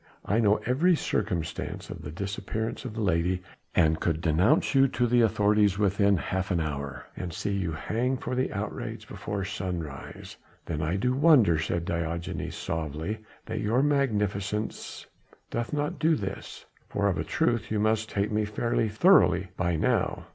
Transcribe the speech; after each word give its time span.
I 0.25 0.39
know 0.39 0.55
every 0.65 0.95
circumstance 0.95 1.91
of 1.91 2.01
the 2.01 2.09
disappearance 2.09 2.85
of 2.85 2.95
the 2.95 3.01
lady, 3.01 3.43
and 3.75 3.99
could 3.99 4.19
denounce 4.19 4.73
you 4.73 4.87
to 4.87 5.05
the 5.05 5.21
authorities 5.21 5.77
within 5.77 6.17
half 6.17 6.49
an 6.49 6.59
hour, 6.59 7.05
and 7.15 7.31
see 7.31 7.51
you 7.51 7.71
hanged 7.73 8.21
for 8.23 8.33
the 8.33 8.51
outrage 8.51 9.07
before 9.07 9.45
sunrise." 9.45 10.37
"Then 10.65 10.81
I 10.81 10.95
do 10.95 11.13
wonder," 11.13 11.59
said 11.59 11.85
Diogenes 11.85 12.55
suavely, 12.55 13.19
"that 13.45 13.61
your 13.61 13.83
Magnificence 13.83 15.05
doth 15.51 15.71
not 15.71 15.99
do 15.99 16.15
this, 16.15 16.65
for 16.89 17.07
of 17.07 17.19
a 17.19 17.23
truth 17.23 17.69
you 17.69 17.79
must 17.79 18.11
hate 18.13 18.31
me 18.31 18.43
fairly 18.43 18.89
thoroughly 18.89 19.49
by 19.55 19.75
now." 19.75 20.25